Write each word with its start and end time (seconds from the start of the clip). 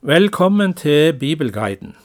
Velkommen 0.00 0.74
til 0.74 1.12
Bibelguiden. 1.12 1.96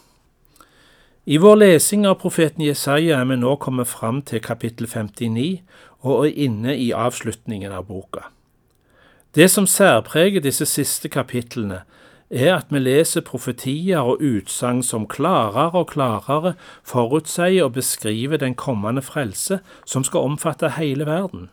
I 1.25 1.37
vår 1.37 1.55
lesing 1.55 2.07
av 2.09 2.15
profeten 2.23 2.63
Jesaja 2.65 3.19
er 3.21 3.27
vi 3.29 3.35
nå 3.37 3.51
kommet 3.61 3.85
fram 3.85 4.23
til 4.25 4.41
kapittel 4.41 4.89
59 4.89 5.61
og 6.01 6.25
er 6.25 6.39
inne 6.47 6.73
i 6.73 6.89
avslutningen 6.89 7.69
av 7.69 7.85
boka. 7.91 8.31
Det 9.37 9.45
som 9.45 9.69
særpreger 9.69 10.41
disse 10.41 10.65
siste 10.65 11.05
kapitlene, 11.05 11.83
er 12.33 12.55
at 12.55 12.73
vi 12.73 12.81
leser 12.81 13.21
profetier 13.21 14.01
og 14.01 14.25
utsagn 14.25 14.81
som 14.81 15.05
klarere 15.05 15.69
og 15.77 15.91
klarere 15.93 16.55
forutsier 16.81 17.61
og 17.67 17.75
beskriver 17.77 18.41
den 18.41 18.57
kommende 18.57 19.05
frelse 19.05 19.59
som 19.85 20.01
skal 20.03 20.33
omfatte 20.33 20.79
hele 20.81 21.05
verden. 21.05 21.51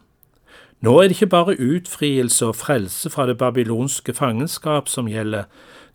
Nå 0.81 0.95
er 0.97 1.09
det 1.09 1.19
ikke 1.19 1.35
bare 1.35 1.59
utfrielse 1.61 2.47
og 2.47 2.57
frelse 2.57 3.11
fra 3.13 3.27
det 3.29 3.37
babylonske 3.39 4.15
fangenskap 4.17 4.89
som 4.89 5.09
gjelder, 5.13 5.45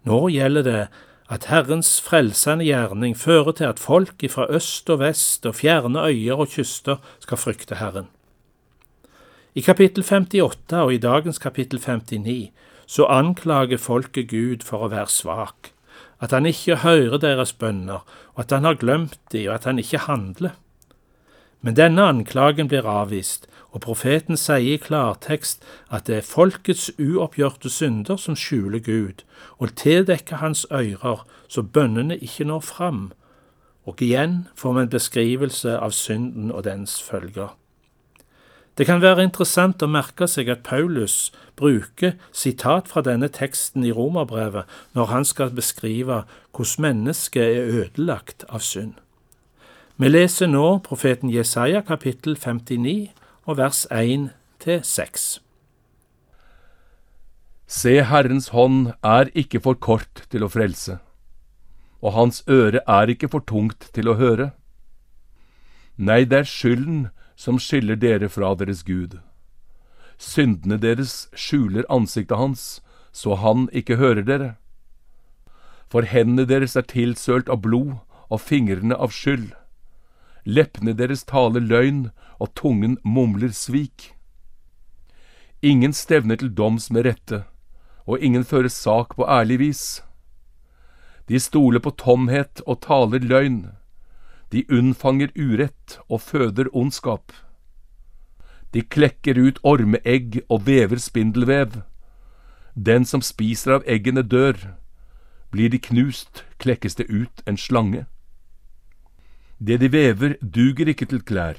nå 0.05 0.27
gjelder 0.29 0.65
det 0.65 0.81
at 1.25 1.47
Herrens 1.49 1.95
frelsende 2.05 2.67
gjerning 2.67 3.15
fører 3.17 3.55
til 3.57 3.71
at 3.71 3.81
folk 3.81 4.21
ifra 4.23 4.45
øst 4.53 4.89
og 4.93 4.99
vest 5.01 5.45
og 5.49 5.55
fjerne 5.57 6.03
øyer 6.05 6.37
og 6.37 6.51
kyster 6.53 7.01
skal 7.19 7.41
frykte 7.41 7.79
Herren. 7.81 8.11
I 9.55 9.61
kapittel 9.65 10.03
58 10.03 10.77
og 10.77 10.93
i 10.93 11.01
dagens 11.01 11.39
kapittel 11.39 11.79
59 11.79 12.51
så 12.85 13.07
anklager 13.09 13.81
folket 13.81 14.29
Gud 14.29 14.61
for 14.67 14.85
å 14.85 14.91
være 14.93 15.09
svak, 15.09 15.71
at 16.21 16.31
han 16.31 16.45
ikke 16.45 16.83
hører 16.83 17.17
deres 17.17 17.53
bønner, 17.53 18.05
og 18.35 18.45
at 18.45 18.51
han 18.53 18.67
har 18.67 18.77
glemt 18.77 19.17
de, 19.31 19.47
og 19.49 19.55
at 19.55 19.65
han 19.65 19.79
ikke 19.81 20.05
handler. 20.05 20.53
Men 21.61 21.73
denne 21.73 22.05
anklagen 22.05 22.69
blir 22.69 22.85
avvist, 22.85 23.47
og 23.75 23.81
profeten 23.83 24.39
sier 24.39 24.77
i 24.77 24.79
klartekst 24.79 25.65
at 25.91 26.07
det 26.07 26.21
er 26.21 26.27
folkets 26.27 26.87
uoppgjorte 26.95 27.69
synder 27.69 28.15
som 28.21 28.37
skjuler 28.39 28.79
Gud, 28.79 29.25
og 29.59 29.75
tildekker 29.75 30.39
hans 30.39 30.63
ører 30.71 31.25
så 31.51 31.61
bønnene 31.61 32.15
ikke 32.15 32.47
når 32.47 32.63
fram, 32.63 33.11
og 33.83 34.01
igjen 34.01 34.45
får 34.55 34.73
vi 34.73 34.85
en 34.85 34.93
beskrivelse 34.95 35.75
av 35.77 35.91
synden 35.91 36.51
og 36.55 36.63
dens 36.65 37.01
følger. 37.03 37.51
Det 38.77 38.87
kan 38.87 38.99
være 39.03 39.23
interessant 39.23 39.83
å 39.83 39.91
merke 39.91 40.27
seg 40.27 40.49
at 40.51 40.63
Paulus 40.67 41.31
bruker 41.59 42.15
sitat 42.35 42.89
fra 42.91 43.03
denne 43.03 43.29
teksten 43.31 43.85
i 43.87 43.91
Romerbrevet 43.95 44.71
når 44.95 45.11
han 45.11 45.27
skal 45.27 45.53
beskrive 45.55 46.23
hvordan 46.55 46.87
mennesket 46.87 47.43
er 47.43 47.69
ødelagt 47.83 48.43
av 48.49 48.63
synd. 48.63 48.95
Vi 49.95 50.11
leser 50.11 50.51
nå 50.51 50.81
profeten 50.83 51.31
Jesaja 51.31 51.85
kapittel 51.87 52.35
59 52.35 53.13
og 53.45 53.57
vers 53.59 53.85
1 53.93 54.29
til 54.59 54.79
6. 54.83 55.25
Se, 57.67 57.93
Herrens 58.09 58.49
hånd 58.49 58.93
er 59.03 59.29
ikke 59.37 59.61
for 59.61 59.77
kort 59.77 60.23
til 60.33 60.45
å 60.45 60.49
frelse, 60.49 60.97
og 62.01 62.15
hans 62.17 62.41
øre 62.49 62.81
er 62.89 63.11
ikke 63.13 63.29
for 63.29 63.45
tungt 63.45 63.89
til 63.93 64.09
å 64.09 64.17
høre. 64.17 64.51
Nei, 65.97 66.25
det 66.25 66.41
er 66.41 66.49
skylden 66.49 67.07
som 67.35 67.59
skiller 67.61 67.99
dere 68.01 68.29
fra 68.29 68.53
deres 68.57 68.83
Gud. 68.83 69.19
Syndene 70.17 70.77
deres 70.81 71.27
skjuler 71.35 71.85
ansiktet 71.89 72.37
hans, 72.37 72.81
så 73.11 73.37
han 73.39 73.69
ikke 73.71 73.99
hører 74.01 74.25
dere. 74.25 74.51
For 75.87 76.01
hendene 76.01 76.47
deres 76.49 76.75
er 76.75 76.87
tilsølt 76.89 77.49
av 77.49 77.61
blod 77.61 77.93
og 78.29 78.41
fingrene 78.41 78.97
av 78.97 79.13
skyld. 79.13 79.53
Leppene 80.45 80.93
deres 80.93 81.23
taler 81.25 81.59
løgn, 81.61 82.11
og 82.39 82.53
tungen 82.55 82.97
mumler 83.03 83.53
svik. 83.55 84.13
Ingen 85.61 85.93
stevner 85.93 86.37
til 86.37 86.51
doms 86.53 86.91
med 86.91 87.07
rette, 87.07 87.45
og 88.05 88.19
ingen 88.19 88.43
fører 88.45 88.69
sak 88.69 89.15
på 89.15 89.25
ærlig 89.25 89.59
vis. 89.59 90.03
De 91.27 91.39
stoler 91.39 91.81
på 91.81 91.89
tomhet 91.97 92.61
og 92.67 92.81
taler 92.85 93.19
løgn. 93.19 93.71
De 94.51 94.61
unnfanger 94.69 95.33
urett 95.33 95.97
og 96.07 96.21
føder 96.21 96.69
ondskap. 96.73 97.33
De 98.73 98.81
klekker 98.81 99.39
ut 99.39 99.59
ormeegg 99.63 100.43
og 100.49 100.67
vever 100.67 101.01
spindelvev. 101.01 101.81
Den 102.75 103.05
som 103.05 103.23
spiser 103.25 103.79
av 103.79 103.87
eggene 103.87 104.21
dør. 104.21 104.75
Blir 105.49 105.71
de 105.71 105.79
knust, 105.79 106.43
klekkes 106.59 106.99
det 106.99 107.07
ut 107.09 107.41
en 107.47 107.57
slange. 107.57 108.05
Det 109.59 109.79
de 109.79 109.91
vever, 109.91 110.35
duger 110.41 110.91
ikke 110.91 111.07
til 111.07 111.21
klær. 111.23 111.55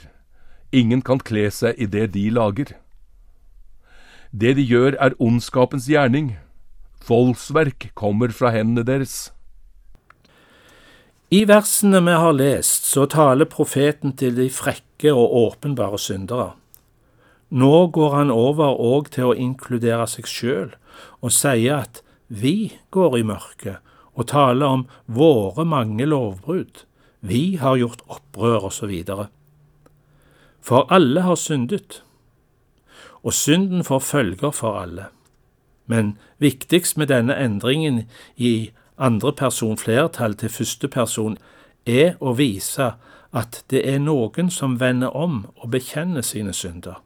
Ingen 0.72 1.00
kan 1.02 1.22
kle 1.22 1.46
seg 1.50 1.78
i 1.80 1.86
det 1.88 2.10
de 2.12 2.28
lager. 2.30 2.74
Det 4.32 4.56
de 4.58 4.64
gjør, 4.66 4.98
er 5.00 5.16
ondskapens 5.22 5.86
gjerning. 5.88 6.34
Voldsverk 7.08 7.92
kommer 7.94 8.34
fra 8.34 8.50
hendene 8.52 8.84
deres. 8.84 9.30
I 11.30 11.46
versene 11.48 12.02
vi 12.04 12.14
har 12.14 12.36
lest, 12.36 12.84
så 12.86 13.06
taler 13.10 13.48
profeten 13.50 14.12
til 14.12 14.36
de 14.36 14.50
frekke 14.52 15.14
og 15.14 15.32
åpenbare 15.40 15.98
syndere. 15.98 16.52
Nå 17.50 17.88
går 17.94 18.12
han 18.14 18.30
over 18.30 18.76
òg 18.76 19.08
til 19.14 19.30
å 19.30 19.38
inkludere 19.38 20.06
seg 20.10 20.28
sjøl, 20.28 20.74
og 21.22 21.32
sier 21.32 21.86
at 21.86 22.02
vi 22.28 22.76
går 22.90 23.18
i 23.20 23.24
mørket, 23.26 23.78
og 24.14 24.28
taler 24.30 24.66
om 24.66 24.84
våre 25.06 25.64
mange 25.64 26.06
lovbrudd. 26.06 26.84
Vi 27.20 27.56
har 27.56 27.76
gjort 27.76 28.02
opprør, 28.08 28.68
osv. 28.70 29.02
For 30.60 30.86
alle 30.90 31.22
har 31.22 31.34
syndet, 31.34 32.02
og 33.22 33.32
synden 33.32 33.84
får 33.84 33.98
følger 33.98 34.50
for 34.50 34.78
alle. 34.80 35.06
Men 35.86 36.18
viktigst 36.38 36.96
med 36.96 37.06
denne 37.06 37.36
endringen 37.38 38.04
i 38.36 38.70
andre 38.98 39.32
person 39.32 39.78
flertall 39.78 40.34
til 40.34 40.50
første 40.50 40.88
person 40.88 41.38
er 41.86 42.16
å 42.20 42.34
vise 42.34 42.92
at 43.36 43.64
det 43.70 43.82
er 43.88 43.98
noen 43.98 44.50
som 44.50 44.78
vender 44.80 45.14
om 45.16 45.44
og 45.56 45.70
bekjenner 45.70 46.22
sine 46.22 46.52
synder. 46.52 47.02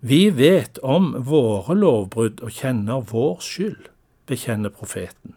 Vi 0.00 0.28
vet 0.30 0.78
om 0.82 1.14
våre 1.24 1.74
lovbrudd 1.74 2.42
og 2.44 2.52
kjenner 2.52 3.04
vår 3.08 3.38
skyld, 3.40 3.88
bekjenner 4.26 4.68
profeten. 4.68 5.34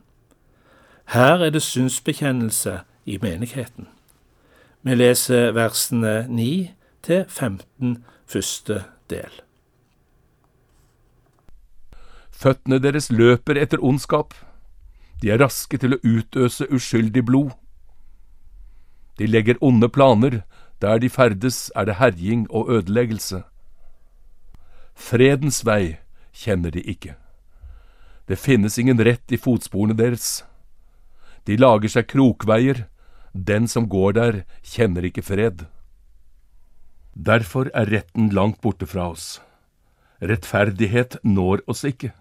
Her 1.14 1.44
er 1.46 1.53
det 1.56 1.64
synsbekjennelse 1.64 2.81
i 3.07 3.18
menigheten. 3.22 3.88
Vi 4.84 4.95
leser 4.95 5.53
versene 5.56 6.28
9 6.28 6.50
til 7.07 7.23
15 7.28 8.03
første 8.28 8.84
del. 9.09 9.31
Føttene 12.31 12.78
deres 12.84 13.09
løper 13.09 13.57
etter 13.57 13.81
ondskap, 13.81 14.35
de 15.22 15.31
er 15.34 15.40
raske 15.41 15.79
til 15.81 15.96
å 15.96 16.01
utøse 16.03 16.67
uskyldig 16.69 17.23
blod. 17.25 17.56
De 19.17 19.25
legger 19.25 19.57
onde 19.66 19.90
planer, 19.90 20.44
der 20.81 21.00
de 21.01 21.09
ferdes 21.09 21.72
er 21.75 21.88
det 21.90 21.96
herjing 21.97 22.46
og 22.51 22.69
ødeleggelse. 22.69 23.41
Fredens 24.94 25.63
vei 25.66 25.97
kjenner 26.34 26.75
de 26.75 26.84
ikke. 26.85 27.16
Det 28.28 28.38
finnes 28.38 28.78
ingen 28.78 29.00
rett 29.01 29.31
i 29.31 29.40
fotsporene 29.41 29.97
deres. 29.97 30.44
De 31.47 31.57
lager 31.57 31.90
seg 31.90 32.09
krokveier, 32.12 32.85
den 33.45 33.67
som 33.67 33.89
går 33.89 34.13
der, 34.17 34.43
kjenner 34.63 35.05
ikke 35.05 35.25
fred. 35.25 35.65
Derfor 37.13 37.69
er 37.73 37.89
retten 37.89 38.29
langt 38.33 38.61
borte 38.61 38.87
fra 38.89 39.11
oss. 39.13 39.39
Rettferdighet 40.21 41.19
når 41.23 41.61
oss 41.69 41.83
ikke. 41.85 42.11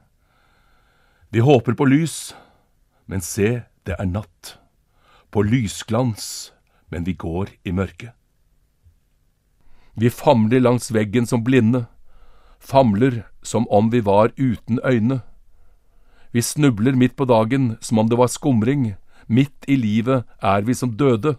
Vi 1.32 1.40
håper 1.44 1.76
på 1.76 1.88
lys, 1.88 2.34
men 3.06 3.20
se, 3.24 3.62
det 3.84 3.96
er 3.98 4.08
natt. 4.08 4.56
På 5.30 5.42
lysglans, 5.42 6.52
men 6.88 7.04
vi 7.04 7.16
går 7.16 7.52
i 7.64 7.72
mørket. 7.72 8.12
Vi 9.96 10.10
famler 10.12 10.60
langs 10.60 10.90
veggen 10.92 11.26
som 11.26 11.44
blinde, 11.44 11.86
famler 12.60 13.24
som 13.42 13.64
om 13.72 13.88
vi 13.90 14.02
var 14.04 14.32
uten 14.36 14.80
øyne. 14.84 15.22
Vi 16.32 16.42
snubler 16.42 16.92
midt 16.92 17.16
på 17.16 17.24
dagen 17.24 17.76
som 17.80 17.98
om 17.98 18.08
det 18.08 18.18
var 18.20 18.28
skumring, 18.28 18.94
midt 19.26 19.66
i 19.68 19.76
livet 19.76 20.26
er 20.42 20.62
vi 20.66 20.74
som 20.74 20.96
døde. 20.96 21.36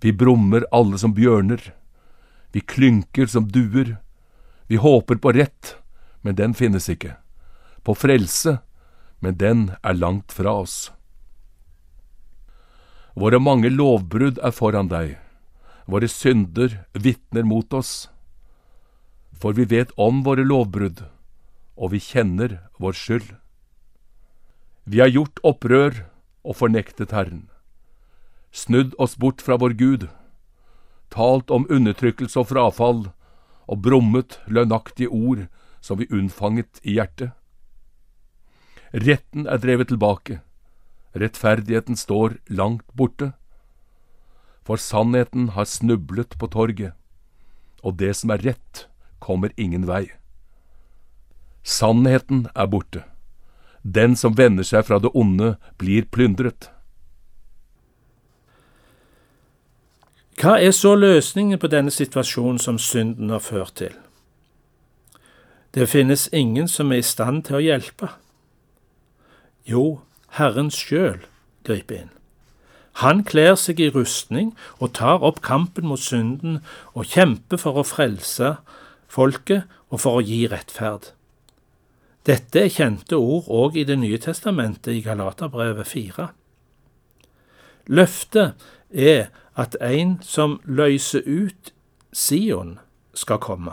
Vi 0.00 0.12
brummer 0.12 0.64
alle 0.72 0.98
som 0.98 1.14
bjørner, 1.14 1.60
vi 2.52 2.60
klynker 2.60 3.26
som 3.26 3.48
duer, 3.48 3.98
vi 4.66 4.76
håper 4.80 5.20
på 5.20 5.32
rett, 5.36 5.76
men 6.22 6.36
den 6.36 6.54
finnes 6.54 6.88
ikke 6.88 7.16
på 7.84 7.94
frelse, 7.96 8.58
men 9.20 9.36
den 9.40 9.70
er 9.82 9.96
langt 9.96 10.32
fra 10.32 10.52
oss. 10.62 10.90
Våre 13.16 13.40
mange 13.42 13.70
lovbrudd 13.72 14.38
er 14.44 14.54
foran 14.54 14.90
deg, 14.92 15.16
våre 15.90 16.08
synder 16.08 16.80
vitner 16.94 17.44
mot 17.44 17.72
oss. 17.74 18.08
For 19.40 19.56
vi 19.56 19.64
vet 19.64 19.92
om 19.96 20.22
våre 20.24 20.44
lovbrudd, 20.46 21.02
og 21.76 21.92
vi 21.94 22.00
kjenner 22.04 22.60
vår 22.78 22.96
skyld. 22.96 23.30
Vi 24.84 25.00
har 25.00 25.10
gjort 25.12 25.40
opprør 25.46 26.04
og 26.44 26.56
fornektet 26.60 27.12
Herren, 27.14 27.48
snudd 28.52 28.94
oss 28.98 29.16
bort 29.20 29.42
fra 29.44 29.58
vår 29.60 29.76
Gud, 29.78 30.08
talt 31.10 31.50
om 31.50 31.66
undertrykkelse 31.70 32.40
og 32.40 32.50
frafall, 32.52 33.02
og 33.70 33.82
brummet 33.84 34.40
løgnaktige 34.50 35.08
ord 35.08 35.46
som 35.80 36.00
vi 36.00 36.08
unnfanget 36.10 36.80
i 36.82 36.96
hjertet. 36.98 37.30
Retten 38.90 39.46
er 39.46 39.60
drevet 39.62 39.92
tilbake. 39.92 40.40
Rettferdigheten 41.14 41.96
står 41.96 42.40
langt 42.50 42.86
borte. 42.98 43.32
For 44.66 44.76
sannheten 44.76 45.52
har 45.54 45.64
snublet 45.70 46.34
på 46.38 46.50
torget, 46.50 46.92
og 47.82 47.98
det 48.02 48.16
som 48.18 48.34
er 48.34 48.42
rett, 48.42 48.86
kommer 49.22 49.54
ingen 49.56 49.86
vei. 49.86 50.10
Sannheten 51.62 52.48
er 52.54 52.66
borte. 52.66 53.04
Den 53.82 54.16
som 54.16 54.36
vender 54.36 54.66
seg 54.66 54.84
fra 54.88 54.98
det 55.00 55.10
onde, 55.14 55.54
blir 55.78 56.04
plyndret. 56.12 56.70
Hva 60.40 60.56
er 60.60 60.72
så 60.72 60.94
løsningen 60.96 61.60
på 61.60 61.68
denne 61.68 61.92
situasjonen 61.92 62.58
som 62.58 62.78
synden 62.80 63.32
har 63.32 63.42
ført 63.44 63.74
til? 63.76 63.92
Det 65.74 65.88
finnes 65.88 66.28
ingen 66.32 66.68
som 66.68 66.92
er 66.92 67.02
i 67.02 67.06
stand 67.06 67.44
til 67.46 67.58
å 67.58 67.64
hjelpe. 67.64 68.08
Jo, 69.68 70.00
Herren 70.38 70.70
sjøl 70.72 71.20
griper 71.68 72.02
inn. 72.02 72.14
Han 73.04 73.22
kler 73.24 73.54
seg 73.60 73.80
i 73.80 73.90
rustning 73.92 74.54
og 74.78 74.94
tar 74.98 75.22
opp 75.24 75.38
kampen 75.44 75.86
mot 75.88 76.00
synden 76.00 76.58
og 76.92 77.12
kjemper 77.12 77.60
for 77.60 77.78
å 77.78 77.86
frelse 77.86 78.56
folket 79.10 79.68
og 79.90 80.02
for 80.02 80.18
å 80.18 80.24
gi 80.24 80.42
rettferd. 80.50 81.12
Dette 82.26 82.66
er 82.66 82.72
kjente 82.72 83.16
ord 83.16 83.48
òg 83.48 83.78
i 83.80 83.86
Det 83.88 83.96
nye 83.98 84.18
testamentet 84.20 84.92
i 84.92 85.00
Galaterbrevet 85.04 85.88
4. 85.88 86.28
Løftet 87.88 88.54
er 88.90 89.30
at 89.56 89.76
en 89.80 90.18
som 90.22 90.58
løser 90.64 91.24
ut 91.26 91.72
Sion, 92.12 92.78
skal 93.14 93.38
komme. 93.38 93.72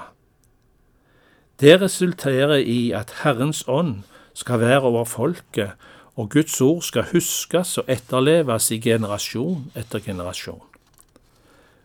Det 1.60 1.82
resulterer 1.82 2.62
i 2.62 2.92
at 2.94 3.14
Herrens 3.24 3.64
ånd 3.68 4.04
skal 4.34 4.60
være 4.60 4.82
over 4.82 5.06
folket, 5.06 5.74
og 6.16 6.30
Guds 6.30 6.62
ord 6.62 6.82
skal 6.82 7.10
huskes 7.12 7.78
og 7.78 7.90
etterleves 7.90 8.72
i 8.72 8.80
generasjon 8.82 9.72
etter 9.78 10.00
generasjon. 10.00 10.62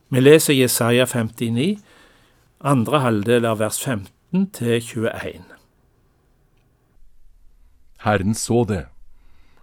Vi 0.09 0.21
leser 0.21 0.55
Jesaja 0.55 1.05
59, 1.09 1.81
andre 2.61 3.01
halvdel 3.01 3.49
av 3.49 3.61
vers 3.61 3.81
15 3.81 4.47
til 4.57 4.81
21. 4.81 5.62
Herren 8.03 8.35
så 8.35 8.65
det, 8.67 8.87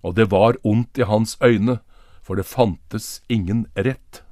og 0.02 0.16
det 0.16 0.30
var 0.32 0.56
ondt 0.64 0.98
i 0.98 1.08
hans 1.08 1.36
øyne, 1.44 1.80
for 2.24 2.40
det 2.40 2.48
fantes 2.48 3.22
ingen 3.28 3.66
rett. 3.76 4.24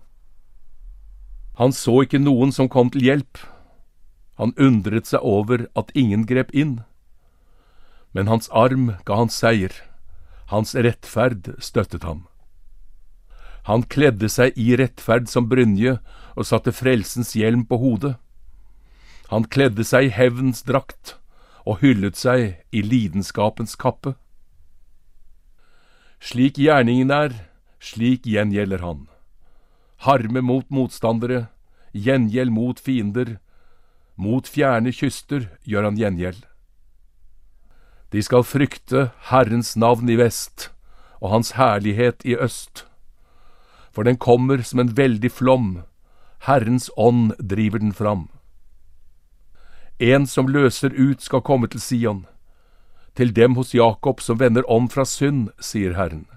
Han 1.57 1.73
så 1.73 2.03
ikke 2.05 2.21
noen 2.21 2.53
som 2.53 2.69
kom 2.69 2.91
til 2.93 3.03
hjelp. 3.03 3.41
Han 4.37 4.53
undret 4.61 5.09
seg 5.09 5.25
over 5.25 5.65
at 5.75 5.91
ingen 5.97 6.27
grep 6.29 6.53
inn. 6.53 6.79
Men 8.13 8.29
hans 8.29 8.47
arm 8.53 8.93
ga 9.03 9.17
han 9.17 9.33
seier, 9.33 9.73
hans 10.53 10.75
rettferd 10.77 11.55
støttet 11.59 12.05
ham. 12.07 12.27
Han 13.67 13.83
kledde 13.83 14.29
seg 14.31 14.55
i 14.55 14.77
rettferd 14.79 15.27
som 15.27 15.49
brynje 15.51 15.97
og 16.37 16.47
satte 16.47 16.71
frelsens 16.71 17.33
hjelm 17.35 17.65
på 17.67 17.81
hodet. 17.81 18.15
Han 19.33 19.49
kledde 19.51 19.83
seg 19.83 20.07
i 20.07 20.13
hevnens 20.15 20.61
drakt 20.63 21.17
og 21.67 21.81
hyllet 21.83 22.15
seg 22.15 22.61
i 22.71 22.81
lidenskapens 22.81 23.75
kappe. 23.75 24.15
Slik 26.23 26.57
gjerningen 26.57 27.11
er, 27.11 27.35
slik 27.83 28.25
gjengjelder 28.25 28.81
han. 28.85 29.05
Harme 30.07 30.41
mot 30.41 30.69
motstandere, 30.71 31.47
gjengjeld 31.91 32.53
mot 32.53 32.79
fiender, 32.79 33.37
mot 34.15 34.47
fjerne 34.47 34.93
kyster 34.95 35.49
gjør 35.67 35.89
han 35.89 35.99
gjengjeld. 35.99 36.39
De 38.15 38.23
skal 38.23 38.47
frykte 38.47 39.09
Herrens 39.29 39.75
navn 39.75 40.09
i 40.09 40.15
vest 40.17 40.69
og 41.19 41.33
Hans 41.33 41.51
herlighet 41.57 42.23
i 42.25 42.37
øst. 42.37 42.85
For 43.91 44.07
den 44.07 44.17
kommer 44.17 44.61
som 44.63 44.79
en 44.79 44.93
veldig 44.97 45.31
flom, 45.33 45.69
Herrens 46.47 46.89
ånd 46.95 47.33
driver 47.41 47.81
den 47.81 47.93
fram. 47.93 48.27
En 49.99 50.27
som 50.27 50.45
løser 50.45 50.93
ut 50.93 51.23
skal 51.25 51.41
komme 51.41 51.65
til 51.73 51.81
Sion, 51.81 52.25
til 53.17 53.31
dem 53.33 53.55
hos 53.57 53.73
Jakob 53.73 54.19
som 54.21 54.37
vender 54.37 54.65
om 54.69 54.85
fra 54.93 55.01
synd, 55.09 55.49
sier 55.57 55.95
Herren. 55.97 56.27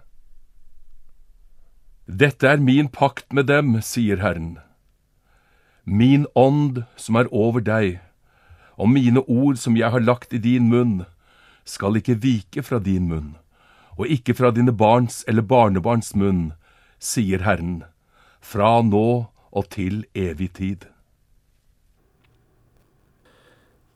Dette 2.09 2.49
er 2.49 2.57
min 2.57 2.89
pakt 2.89 3.35
med 3.37 3.51
dem, 3.53 3.77
sier 3.85 4.17
Herren. 4.25 4.57
Min 5.85 6.25
ånd 6.35 6.87
som 6.97 7.19
er 7.21 7.29
over 7.29 7.61
deg, 7.61 8.01
og 8.81 8.89
mine 8.89 9.21
ord 9.29 9.61
som 9.61 9.77
jeg 9.77 9.93
har 9.93 10.01
lagt 10.01 10.33
i 10.33 10.41
din 10.41 10.71
munn, 10.73 11.05
skal 11.69 12.01
ikke 12.01 12.17
vike 12.17 12.65
fra 12.65 12.81
din 12.81 13.11
munn, 13.13 13.35
og 14.01 14.09
ikke 14.09 14.33
fra 14.35 14.49
dine 14.57 14.73
barns 14.73 15.21
eller 15.29 15.45
barnebarns 15.45 16.15
munn, 16.17 16.55
sier 16.97 17.45
Herren, 17.45 17.85
fra 18.41 18.81
nå 18.81 19.29
og 19.53 19.69
til 19.69 20.07
evig 20.17 20.49
tid. 20.57 20.89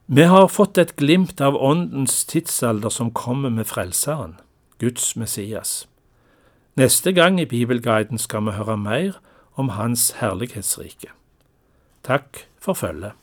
Vi 0.07 0.23
har 0.29 0.51
fått 0.53 0.77
et 0.77 0.97
glimt 1.01 1.41
av 1.41 1.57
Åndens 1.57 2.27
tidsalder 2.29 2.93
som 2.93 3.09
kommer 3.17 3.49
med 3.49 3.65
Frelseren, 3.65 4.35
Guds 4.79 5.15
Messias. 5.17 5.87
Neste 6.77 7.15
gang 7.17 7.41
i 7.41 7.47
Bibelguiden 7.49 8.21
skal 8.21 8.45
vi 8.45 8.53
høre 8.53 8.77
mer 8.77 9.17
om 9.57 9.73
Hans 9.79 10.11
herlighetsrike. 10.21 11.09
Takk 12.05 12.45
for 12.61 12.77
følget. 12.77 13.17